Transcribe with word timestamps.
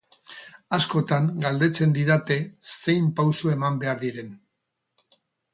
Askotan 0.77 1.27
galdetzen 1.43 1.93
didate 1.97 2.39
zein 2.79 3.13
pauso 3.21 3.55
eman 3.59 3.81
behar 3.85 4.03
diren. 4.09 4.37